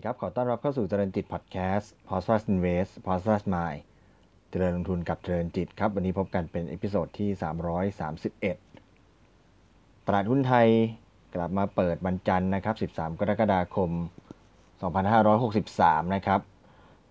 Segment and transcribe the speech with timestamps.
[0.00, 3.42] สวัสดีครับ ขอต้อนรับเข้าสู่เจริญจิตพอดแคสต์ p o s t u s Invest p o s t u s
[3.54, 3.80] Mind
[4.50, 7.30] เจริญลงทุนกับเจริญจิตครับ วันนี้พบกันเป็น episode ที่
[8.04, 10.68] 331 ตลาดหุ้นไทย
[11.34, 13.90] กลับมาเปิดวันจันทร์นะครับ 13 กรกฎาคม
[14.82, 16.40] 2563 นะครับ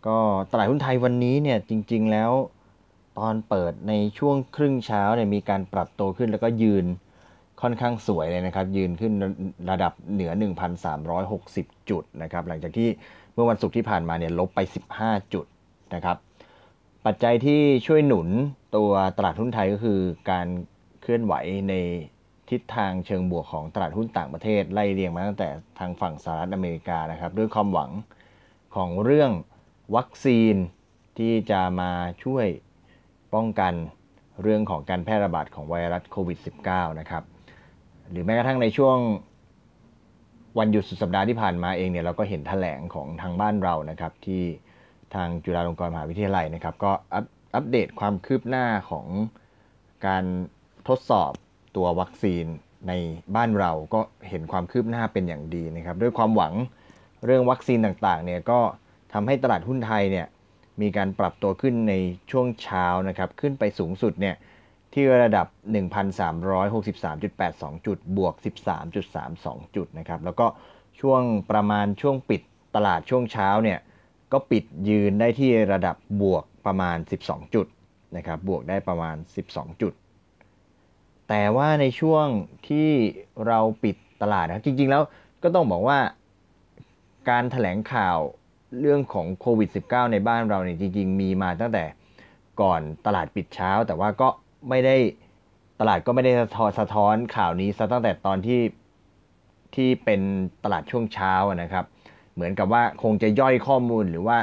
[0.08, 0.18] ก็
[0.52, 2.32] ตลาดหุ้นไทยวันนี้เนี่ยจริง ๆ แล้ว
[3.18, 6.86] ตอนเปิดในช่วงครึ่งเช้าเนี่ยมีการปรับตัวขึ้นแล้วก็ยืน
[7.62, 9.14] ค่อนข้างสวยเลยนะครับ ยืนขึ้น
[9.72, 10.32] ระดับเหนือ
[11.10, 12.90] 1,360 จุดนะครับ หลังจากที่
[13.34, 14.60] เมื่อวันศุกร์ที่ผ่านมาเนี่ยลบไป
[14.96, 15.46] 15 จุด
[15.96, 16.18] นะครับ
[17.06, 18.28] ปัจจัยที่ช่วยหนุน
[18.76, 20.00] ตัวตลาดหุ้นไทยก็คือ
[20.32, 20.48] การ
[21.02, 21.34] เคลื่อนไหว
[21.70, 21.74] ใน
[22.50, 27.92] ทิศทางเชิงบวกของตลาดหุ้นต่างประเทศไล่เรียงมาตั้งแต่ทางฝั่งสหรัฐอเมริกานะครับ ด้วยความหวัง
[28.76, 29.32] ของเรื่อง
[29.96, 30.56] วัคซีน
[31.18, 31.92] ที่จะมา
[32.24, 32.48] ช่วย
[33.34, 33.74] ป้องกัน
[34.42, 36.38] เรื่องของการแพร่ระบาดของไวรัสโควิด
[36.70, 37.24] -19 นะครับ
[38.12, 38.98] หรือแม้กระทั่งในช่วง
[40.60, 44.44] วันหยุดสุดสัปดาห์ที่ผ่านมาเองเนี่ยเราก็เห็นแถลงของทางบ้านเรานะครับ ที่
[45.16, 46.92] ทางจุฬาลงกรณ์มหาวิทยาลัยนะครับ ก็
[47.56, 49.06] อัปเดตความคืบหน้าของ
[50.08, 50.24] การ
[50.88, 51.32] ทดสอบ
[51.76, 52.46] ตัววัคซีน
[52.88, 52.94] ใน
[53.36, 56.54] บ้านเราก็เห็นความคืบหน้าเป็นอย่างดีนะครับ ด้วยความหวัง
[57.26, 58.60] เรื่องวัคซีนต่างๆเนี่ยก็
[59.14, 60.28] ทำให้ตลาดหุ้นไทยเนี่ย
[60.82, 61.94] มีการปรับตัวขึ้นใน
[62.32, 64.36] ช่วงเช้านะครับ ขึ้นไปสูงสุดเนี่ย
[64.94, 65.48] ที่ระดับ
[66.62, 68.34] 1,363.82 จุด บวก
[69.06, 70.48] 13.32 จุดนะครับ แล้วก็
[71.00, 72.42] ช่วงประมาณช่วงปิด
[72.76, 73.80] ตลาดช่วงเช้าเนี่ย
[74.32, 77.68] ก็ปิดยืนได้ที่ระดับบวกประมาณ 12 จุด
[78.18, 79.16] นะครับ บวกได้ประมาณ
[79.50, 79.94] 12 จุด
[81.30, 82.28] แต่ว่าในช่วง
[82.68, 82.90] ที่
[83.48, 85.04] เราปิดตลาดนะจริงๆแล้ว
[85.44, 86.00] ก็ต้องบอกว่า
[87.30, 88.18] การถแถลงข่าว
[88.80, 91.86] เรื่องของโควิด -19 ในบ้านเราเนี่ยจริงๆ มีมาตั้งแต่
[92.62, 94.30] ก่อนตลาดปิดเช้า แต่ว่าก็
[94.70, 94.96] ไม่ได้
[95.80, 98.62] ตลาดก็ไม่ได้สะท้อนสะท้อนข่าวนี้ซะตั้งแต่ตอนที่
[99.76, 100.22] ที่เป็น
[100.64, 101.86] ตลาดช่วงเช้านะครับ
[102.34, 104.38] เหมือนกับว่าคงจะย่อยข้อมูลหรือว่า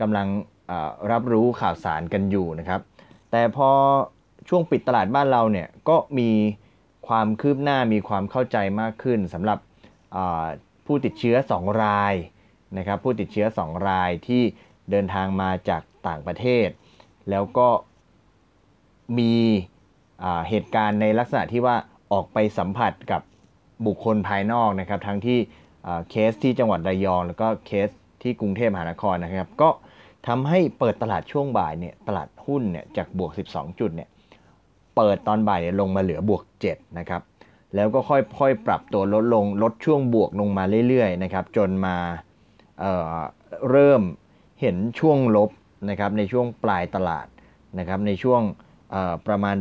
[0.00, 0.26] กำลัง
[1.10, 2.80] รับรู้ข่าวสารกันอยู่นะครับ
[3.30, 3.70] แต่พอ
[4.48, 6.30] ช่วงปิดตลาดบ้านเราเนี่ยก็มี
[7.08, 9.58] ความคืบหน้ามีความเข้าใจมากขึ้นสำหรับ
[10.86, 12.14] ผู้ติดเชื้อ 2 ราย
[12.78, 14.42] นะครับ ผู้ติดเชื้อ 2 รายที่
[14.90, 16.68] เดินทางมาจากต่างประเทศ
[17.30, 17.68] แล้วก็
[19.18, 19.32] มี
[20.48, 21.76] เหตุการณ์ในลักษณะที่ว่า
[22.12, 23.22] ออกไปสัมผัสกับ
[23.86, 25.38] บุคคลภายนอกนะครับ ทั้งที่
[26.10, 27.88] เคสที่จังหวัดระยอง แล้วก็เคส
[28.22, 29.70] ที่กรุงเทพมหานครนะครับ ก็
[30.26, 34.08] ทำให้เปิดตลาดช่วงบ่ายเนี่ยตลาดหุ้นเนี่ยจากบวก 12 จุดเนี่ย
[34.96, 37.22] เปิดตอนบ่ายลงมาเหลือบวก 7 นะครับ
[37.74, 41.96] แล้วก็ค่อยๆ ปรับตัวลดลงลดช่วงบวกลงมาเรื่อยๆนะครับจนมา
[42.78, 44.02] เเริ่ม
[44.60, 45.50] เห็นช่วงลบ
[45.90, 47.26] นะครับในช่วงปลายตลาด
[47.78, 48.42] นะครับในช่วง
[49.28, 49.56] ประมาณ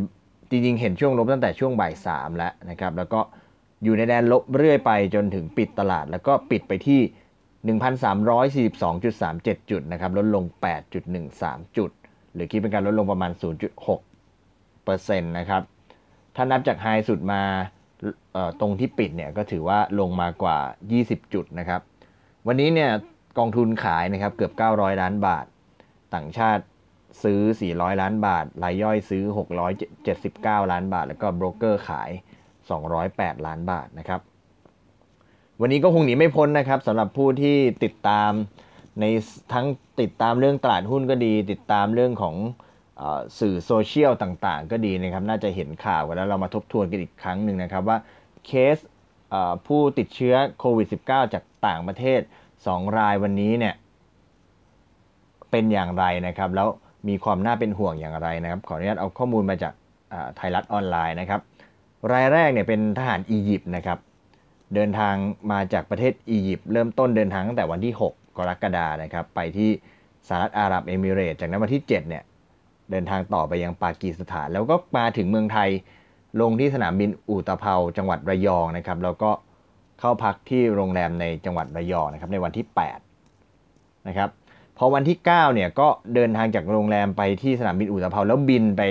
[0.50, 3.20] จริงๆ เห็นช่วงลบตั้งแต่ช่วงบ่ายสามแล้วนะครับ แล้วก็
[3.84, 7.00] อยู่ในแดนลบเรื่อยไปจนถึงปิดตลาด แล้วก็ปิดไปที่
[7.66, 10.44] 1,342.37 จุดนะครับ ลดลง
[11.10, 11.92] 8.13 จุด
[12.34, 13.32] หรือคิดเป็นการลดลงประมาณ
[14.26, 15.62] 0.6%นะครับ
[16.36, 17.42] ถ้านับจากไฮสุดมา
[18.60, 20.58] ตรงที่ปิดเนี่ยก็ถือว่าลงมากว่า
[20.96, 21.82] 20 จุดนะครับ
[22.48, 22.92] วันนี้เนี่ย
[23.38, 25.46] กองทุนขายนะครับเกือบ 900 ล้านบาท
[26.16, 26.64] ต่างชาติ
[27.24, 29.24] ซื้อ 400 ล้านบาท รายย่อยซื้อ
[29.98, 32.10] 679 ล้านบาท แล้วก็โบรกเกอร์ขาย
[32.78, 34.22] 208 ล้านบาทนะครับ
[35.62, 38.32] วันนี้ก็คงหนีไม่พ้นนะครับสำหรับผู้ที่ติดตาม
[39.00, 39.06] ใน
[39.54, 39.66] ทั้ง
[40.02, 42.36] ติดตามเรื่องตลาดหุ้นก็ดี ติดตามเรื่องของ
[43.00, 43.02] อ
[43.40, 47.98] สื่อโซเชียลต่างๆ ก็ดีนะครับ น่าจะเห็นข่าวกันแล้วเรามาทบทวนกันอีกครั้งหนึ่งนะครับว่า
[48.46, 48.78] เคส
[49.68, 52.22] ผู้ติดเชื้อโควิด -19 จากต่างประเทศ
[52.60, 53.76] 2 รายวันนี้เนี่ย
[55.52, 56.70] เป็นอย่างไรนะครับแล้ว
[57.08, 59.74] มีความน่าเป็นห่วงอย่างไรนะครับขออนุญาตเอาข้อมูลมาจาก
[60.36, 61.42] ไทยรัฐออนไลน์นะครับ
[62.14, 63.98] รายแรกเนี่ยเป็นทหารอียิปต์นะครับ
[64.76, 65.16] เดินทาง
[65.52, 69.70] มาจากประเทศอียิปต์เริ่มต้นเดินทางตั้งแต่วันที่ 6 กรกฎานะครับ ไปที่
[70.28, 72.24] สหรัฐอาหรับเอมิเรตจากนั้นวันที่ 7 เนี่ย
[72.92, 75.70] เดินทางต่อไปยังปากีสถาน แล้วก็มาถึงเมืองไทย
[76.42, 79.32] ลงที่สนามบินอูตะเภาจังหวัดระยองนะครับ แล้วก็
[80.00, 82.66] เข้าพักที่โรงแรมในจังหวัดระยองนะครับในวันที่
[83.38, 84.30] 8นะครับ
[84.82, 88.84] พอวันที่ 9 เนี่ยก็เดินทางจากโรงแรมไปที่สนามบินอุตภเปาแล้วบินไป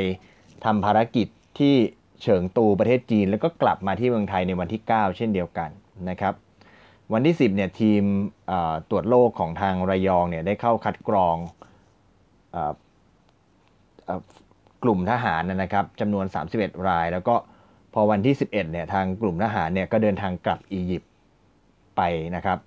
[0.65, 1.75] ทำภารกิจที่
[2.23, 5.71] เฉิงตูประเทศจีน แล้วก็กลับมาที่เมืองไทยในวันที่ 9 เช่นเดียวกัน
[6.11, 6.35] นะครับ
[7.13, 8.03] วันที่ 10 เนี่ยทีม
[8.91, 11.37] ตรวจโรคของทางระยองเนี่ยได้เข้าคัดกรอง
[14.83, 16.25] กลุ่มทหารนะครับจำนวน
[16.57, 17.35] 31 ราย แล้วก็
[17.95, 21.11] พอวันที่ 11 เนี่ยทางกลุ่มทหารเนี่ยก็เดินทางกลับอียิปต์
[21.97, 22.01] ไป
[22.37, 22.59] นะครับ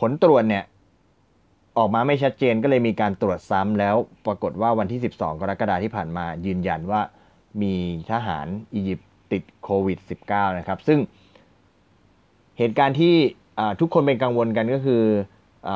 [0.00, 0.64] ผลตรวจเนี่ย
[1.78, 3.96] ออกมาไม่ชัดเจนก็เลยมีการตรวจซ้ำแล้ว
[4.26, 7.00] ปรากฏว่าวันที่ 12 กรกฎาคมที่ผ่านมายืนยันว่า
[7.62, 7.74] มี
[8.10, 9.98] ทหารอียิปต์ติดโควิด
[10.28, 10.98] -19 นะครับ ซึ่ง
[12.58, 13.14] เหตุการณ์ที่
[13.80, 15.02] ทุกคนเป็นกังวลกันก็คือ
[15.68, 15.70] อ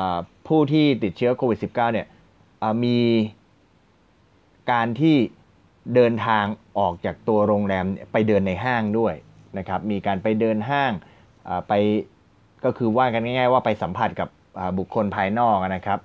[0.47, 2.07] ผู้ที่ติดเชื้อโควิด -19 เนี่ย
[2.83, 2.99] มี
[4.71, 5.15] การที่
[5.95, 6.45] เดินทาง
[6.79, 9.13] ออกจากตัวโรงแรมไปเดินในห้างด้วย
[9.57, 10.91] นะครับ มีการไปเดินห้าง
[11.67, 11.73] ไป
[12.65, 14.29] ก็คือว่ากันง่าย ๆ ว่าไปสัมผัสกับ
[14.77, 15.99] บุคคลภายนอกนะครับ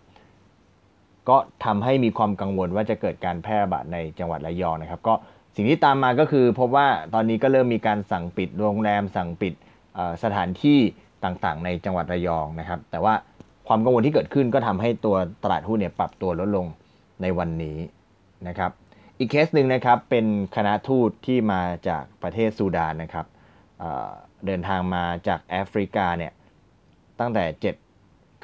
[1.29, 5.15] ก็ทำให้มีความกังวลว่าจะเกิดการแพร่ระบาดในจังหวัดระยองนะครับ ก็
[5.57, 9.55] สิ่งที่ตามมาก็คือพบว่าตอนนี้ก็เริ่มมีการสั่งปิดโรงแรมสั่งปิด
[10.23, 10.79] สถานที่
[11.25, 13.15] ต่างๆ ในจังหวัดระยองนะครับ แต่ว่า
[13.69, 16.67] ความกังวลที่เกิดขึ้นก็ทำให้ตัวตลาดหุ้นเนี่ยปรับตัวลดลง
[17.23, 17.79] ในวันนี้
[18.49, 18.71] นะครับ
[19.19, 23.27] อีกเคสหนึ่งนะครับเป็นคณะทูตที่มาจากประเทศซูดานนะครับ
[23.79, 26.33] เเดินทางมาจากแอฟริกาเนี่ย
[27.21, 27.88] ตั้งแต่ 7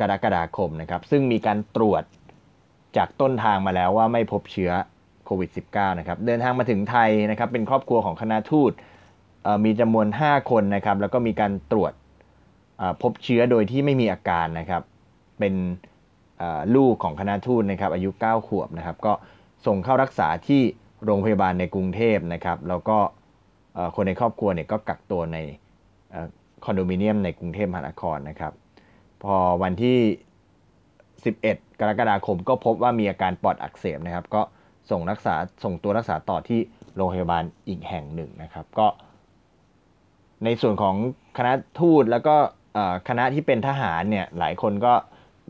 [0.01, 2.03] กรกฎาคมนะครับ ซึ่งมีการตรวจ
[2.97, 4.73] จากต้นทางมาแล้วว่าไม่พบเชื้อ
[5.25, 8.73] โควิด -19 นะครับ เดินทางมาถึงไทยนะครับ เป็นครอบครัวของคณะทูต
[9.65, 11.93] มีจำนวน 5 คนนะครับ แล้วก็มีการตรวจ
[13.03, 14.83] พบเชื้อโดยที่ไม่มีอาการนะครับ
[15.39, 15.55] เป็น
[16.77, 19.13] ลูกของคณะทูตนะครับ อายุ 9 ขวบนะครับ ก็
[19.67, 20.63] ส่งเข้ารักษาที่
[21.05, 22.99] โรงพยาบาลในกรุงเทพนะครับ แล้วก็
[23.97, 25.39] คนในครอบครัวเนี่ยก็กักตัวใน
[26.65, 28.53] คอนโดมิเนียมในกรุงเทพมหานครนะครับ
[29.25, 29.99] พอวันที่
[31.15, 34.43] 11 กรกฎาคมก็พบว่ามีอาการปอดอักเสบนะครับ ก็
[34.91, 35.35] ส่งรักษา
[35.65, 36.61] ส่งตัวรักษาต่อที่
[36.97, 38.87] โรงพยาบาลอีกแห่งหนึ่งนะครับ ก็
[40.45, 40.97] ในส่วนของ
[41.39, 42.37] คณะทูตแล้วก็
[43.09, 44.95] คณะที่เป็นทหารเนี่ยหลายคนก็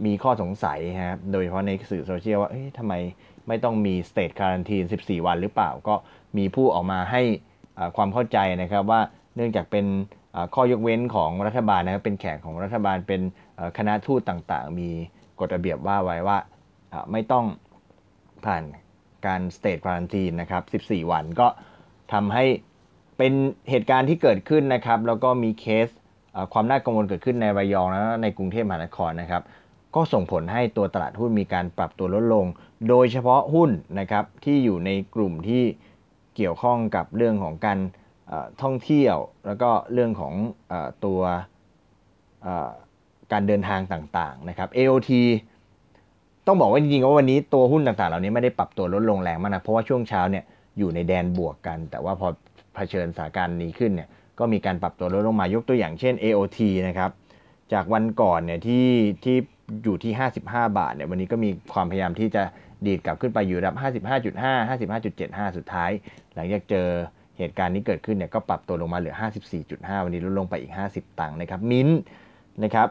[0.06, 0.78] มีข้อสงสัย
[1.08, 2.94] ครับโดยเฉพาะในสื่อโซเชียลว่าเฮ้ยทำไม
[3.48, 5.94] ไม่ต้องมีสเตทการันทีน 14 วันหรือเปล่า ก็
[6.36, 7.22] มีผู้ออกมาให้
[7.96, 9.00] ความเข้าใจนะครับว่า
[9.36, 9.86] เนื่องจากเป็น
[10.54, 13.20] ข้อยกเว้นของรัฐบาลนะครับเป็นแขกของรัฐบาลเป็น
[13.78, 14.90] คณะทูตต่างๆ มี
[15.40, 16.38] กฎระเบียบว่าไว้ว่า
[17.12, 17.44] ไม่ต้อง
[18.44, 18.64] ผ่าน
[19.26, 21.48] การสเตทควอนตีนนะครับ 14 วันก็
[22.12, 22.44] ทำให้
[23.18, 23.32] เป็น
[23.70, 25.88] เหตุการณ์ที่เกิดขึ้นนะครับ แล้วก็มีเคส
[26.52, 29.42] ความน่ากังวลเกิดขึ้นในระยองและในกรุงเทพมหานครนะครับ
[29.94, 32.46] ก็ส่งผลให้ตัวตลาดหุ้นมีการปรับตัวลดลง
[32.88, 33.70] โดยเฉพาะหุ้น
[34.00, 35.62] นะครับที่อยู่ในกลุ่มที่
[36.36, 37.78] เกี่ยวข้องกับเรื่องของการ
[38.62, 39.16] ท่องเที่ยว
[39.46, 40.34] แล้วก็เรื่องของ
[40.72, 40.74] อ
[41.04, 41.20] ตัว
[43.34, 45.10] การเดินทางต่างๆนะครับ AOT
[46.46, 50.44] ต้องบอกว่าจริงๆว่าวันนี้ตัวหุ้นต่างๆ เหล่านี้ไม่ได้ปรับตัวลดลงแรงมากนะเพราะว่าช่วงเช้าเนี่ย
[50.78, 52.28] อยู่ในแดนบวกกัน แต่ว่าพอ
[52.74, 54.08] เผชิญสถานการณ์นี้ขึ้นเนี่ย
[54.38, 56.58] ก็มีการปรับตัวลดลงมายกตัวอย่างเช่น AOT
[56.88, 57.10] นะครับ
[57.72, 58.86] จากวันก่อนเนี่ยที่
[59.24, 59.36] ที่
[59.84, 60.12] อยู่ที่
[60.44, 62.42] 55 บาทเนี่ยวันนี้ก็มีความพยายามที่จะ
[62.86, 63.76] ดีดกลับขึ้นไปอยู่ระดับ
[64.22, 65.90] 55.5 55.75 สุดท้าย
[66.34, 66.88] หลังจากเจอ
[67.38, 69.14] เหตุการณ์นี้เกิดขึ้นเนี่ยก็ปรับตัวลงมาเหลือ
[69.60, 71.88] 54.5 วันนี้ลดลงไปอีก 50 ตังค์นะครับ มิ้น
[72.64, 72.88] นะครับ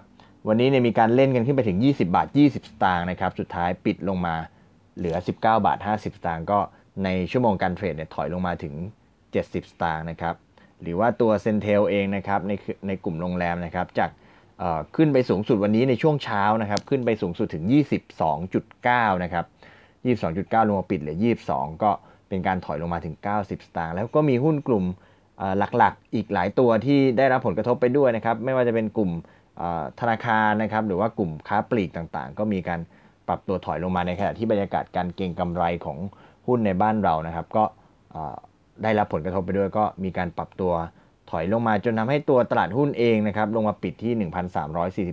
[0.48, 4.36] วันนี้เนี่ยมีการเล่นกันขึ้นไปถึง 20 บาท 20 สตางค์นะครับ สุดท้ายปิดลงมา
[4.98, 6.60] เหลือ 19 บาท 50 สตางค์ก็
[7.04, 8.74] ในชั่วโมงการเทรดเนี่ยถอยลงมาถึง
[9.24, 10.36] 70 สตางค์นะครับ
[10.82, 12.52] หรือว่าตัวเซนเทลเองนะครับใน
[12.88, 14.10] ในกลุ่มโรงแรมนะครับจาก
[14.96, 17.64] ขึ้นไปสูงสุดวันนี้ในช่วงเช้านะครับ ขึ้นไปสูงสุดถึง
[18.44, 19.46] 22.9 นะครับ
[20.62, 21.18] 22.9 ลงมาปิดเหลือ
[21.50, 21.92] 22 ก็
[22.30, 24.86] เป็นการถอยลงมาถึง 90 สตางค์แล้วก็มีหุ้นกลุ่ม
[25.78, 29.12] หลักๆ อีกหลายตัวที่ได้รับผลกระทบไปด้วยนะครับ ไม่ว่าจะเป็นกลุ่ม
[30.00, 32.80] ธนาคารนะครับหรือว่ากลุ่มค้าปลีกต่างๆ ก็มีการ
[33.28, 35.98] ปรับตัวถอยลงมาในขณะที่บรรยากาศการเก็งกำไรของ
[36.48, 37.64] หุ้นในบ้านเรานะครับ ก็
[38.84, 40.72] ได้รับผลกระทบไปด้วยก็มีการปรับตัว
[41.32, 44.14] ถอยลงมาจนทำให้ตัวตลาดหุ้นเองนะครับลงมาปิดที่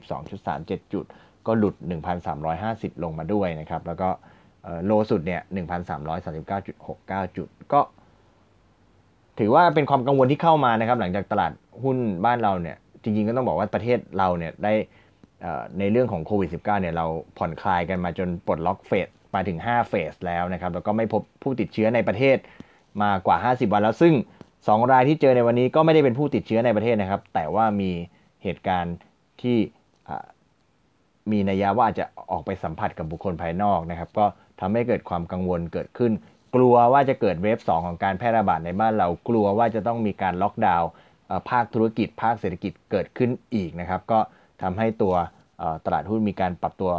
[0.09, 1.05] 1,342.37 จุด
[1.47, 1.75] ก็หลุด
[2.39, 4.09] 1,350 ลงมาด้วยนะครับแล้วก็
[4.85, 5.41] โลสุดเนี่ย
[6.59, 7.81] 1,339.69 จุด ก็
[9.39, 14.73] ถือว่าเป็นความกังวลที่เข้ามานะครับหลังจากตลาดหุ้นบ้านเราเนี่ย จริงๆก็ต้องบอกว่าประเทศเราเนี่ยได้
[15.79, 17.07] ในเรื่องของโควิด -19 เนี่ยเรา
[17.39, 22.37] ผ่อนคลายกันมาจนปลดล็อกเฟสมาถึง 5 เฟสแล้วนะครับแล้วก็ไม่พบผู้ติดเชื้อในประเทศ
[23.03, 24.15] มากว่า 50 วันแล้ว ซึ่ง
[24.53, 27.91] 2 รายที่เจอในวันนี้ก็ไม่ได้เป็นผู้ติดเชื้อในประเทศนะครับ แต่ว่ามี
[28.43, 28.97] เหตุการณ์
[29.43, 29.59] ที่
[31.31, 34.27] มีนัยยะว่าอาจจะออกไปสัมผัสกับบุคคลภายนอกนะครับ ก็
[34.61, 36.13] ทำให้เกิดความกังวลเกิดขึ้น
[36.55, 40.89] กลัวว่าจะเกิดเวฟ 2 ของการแพร่ระบาดในบ้านเรากลัวว่าจะต้องมีการล็อกดาวน์
[41.51, 44.19] ภาคธุรกิจ ภาคเศรษฐกิจเกิดขึ้นอีกนะครับ ก็
[44.63, 45.15] ทำให้ตัว
[45.87, 46.93] ตลาดหุ้นมีการปรับตัว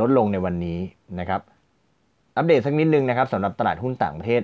[0.00, 0.78] ลดลงในวันนี้
[1.20, 1.40] นะครับ
[2.36, 4.42] อัปเดตสักนิดนึงนะครับสำหรับตลาดหุ้นต่างประเทศ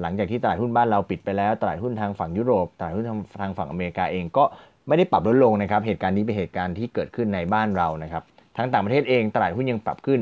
[0.00, 4.44] หลังจากที่ตลาดหุ้นบ้านเราปิดไปแล้ว ตลาดหุ้นทางฝั่งยุโรป ตลาดหุ้นทางทางฝั่งอเมริกาเองก็
[4.88, 8.22] ไม่ได้ปรับลดลงนะครับ เหตุการณ์นี้เป็นเหตุการณ์ที่เกิดขึ้นในบ้านเรานะครับ
[8.56, 10.20] ทั้งต่างประเทศเองตลาดหุ้นยังปรับขึ้น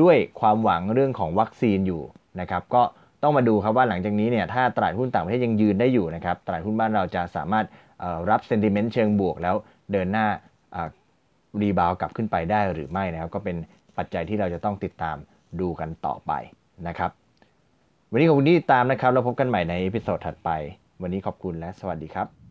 [0.00, 2.02] ด้วยความหวังเรื่องของวัคซีนอยู่
[2.40, 2.82] นะครับ ก็
[3.24, 7.66] ต้องมาดูครับว่าหลังจากนี้เนี่ยถ้าตลาดหุ้นต่างประเทศยังยืนได้อยู่นะครับตลาดหุ้นบ้านเราจะสามารถ
[8.30, 9.54] รับ sentiment เชิงบวก แล้ว
[9.92, 10.26] เดินหน้า
[11.60, 13.56] rebound กลับขึ้นไปได้หรือไม่นะครับ ก็เป็น
[13.96, 15.16] ปัจจัยที่เราจะต้องติดตาม
[15.60, 16.32] ดูกันต่อไป
[16.88, 17.10] นะครับ
[18.10, 20.50] วันนี้ขอบคุณที่ติดตามนะครับ เราพบกันใหม่ใน episode ถัดไป
[21.02, 22.43] วันนี้ขอบคุณและสวัสดีครับ